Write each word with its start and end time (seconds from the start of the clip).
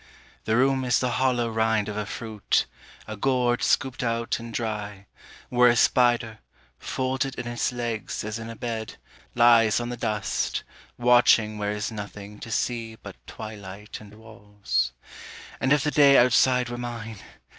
The 0.45 0.57
room 0.57 0.83
is 0.83 0.97
the 0.97 1.11
hollow 1.11 1.47
rind 1.51 1.87
of 1.87 1.95
a 1.95 2.07
fruit, 2.07 2.65
a 3.07 3.15
gourd 3.15 3.61
Scooped 3.61 4.01
out 4.01 4.39
and 4.39 4.51
dry, 4.51 5.05
where 5.49 5.69
a 5.69 5.75
spider, 5.75 6.39
Folded 6.79 7.35
in 7.35 7.45
its 7.45 7.71
legs 7.71 8.23
as 8.23 8.39
in 8.39 8.49
a 8.49 8.55
bed, 8.55 8.97
Lies 9.35 9.79
on 9.79 9.89
the 9.89 9.97
dust, 9.97 10.63
watching 10.97 11.59
where 11.59 11.73
is 11.73 11.91
nothing 11.91 12.39
to 12.39 12.49
see 12.49 12.95
but 12.95 13.15
twilight 13.27 14.01
and 14.01 14.15
walls. 14.15 14.91
And 15.59 15.71
if 15.71 15.83
the 15.83 15.91
day 15.91 16.17
outside 16.17 16.69
were 16.69 16.79
mine! 16.79 17.19